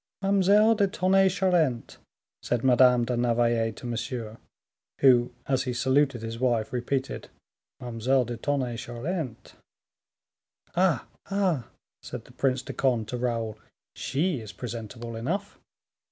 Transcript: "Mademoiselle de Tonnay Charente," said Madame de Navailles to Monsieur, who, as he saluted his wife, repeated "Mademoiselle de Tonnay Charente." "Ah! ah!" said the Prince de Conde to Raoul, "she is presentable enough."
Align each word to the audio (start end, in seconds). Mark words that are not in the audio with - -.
"Mademoiselle 0.23 0.73
de 0.73 0.87
Tonnay 0.87 1.29
Charente," 1.29 1.97
said 2.41 2.63
Madame 2.63 3.05
de 3.05 3.15
Navailles 3.15 3.71
to 3.75 3.85
Monsieur, 3.85 4.37
who, 5.01 5.31
as 5.45 5.65
he 5.65 5.73
saluted 5.73 6.23
his 6.23 6.39
wife, 6.39 6.73
repeated 6.73 7.29
"Mademoiselle 7.79 8.25
de 8.25 8.35
Tonnay 8.35 8.75
Charente." 8.75 9.53
"Ah! 10.75 11.05
ah!" 11.29 11.67
said 12.01 12.25
the 12.25 12.31
Prince 12.33 12.63
de 12.63 12.73
Conde 12.73 13.07
to 13.09 13.17
Raoul, 13.17 13.59
"she 13.93 14.39
is 14.39 14.51
presentable 14.53 15.15
enough." 15.15 15.59